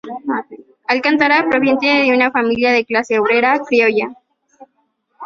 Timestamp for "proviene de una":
1.47-2.31